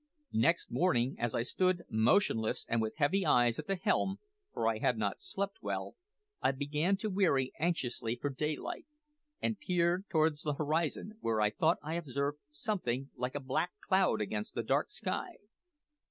Next 0.33 0.71
morning, 0.71 1.15
as 1.19 1.35
I 1.35 1.43
stood 1.43 1.83
motionless 1.87 2.65
and 2.67 2.81
with 2.81 2.97
heavy 2.97 3.23
eyes 3.23 3.59
at 3.59 3.67
the 3.67 3.75
helm 3.75 4.17
for 4.51 4.67
I 4.67 4.79
had 4.79 4.97
not 4.97 5.21
slept 5.21 5.61
well 5.61 5.93
I 6.41 6.53
began 6.53 6.97
to 6.97 7.09
weary 7.11 7.53
anxiously 7.59 8.15
for 8.15 8.31
daylight, 8.31 8.87
and 9.43 9.59
peered 9.59 10.09
towards 10.09 10.41
the 10.41 10.53
horizon, 10.55 11.19
where 11.21 11.39
I 11.39 11.51
thought 11.51 11.77
I 11.83 11.93
observed 11.93 12.39
something 12.49 13.11
like 13.15 13.35
a 13.35 13.39
black 13.39 13.73
cloud 13.79 14.21
against 14.21 14.55
the 14.55 14.63
dark 14.63 14.89
sky. 14.89 15.33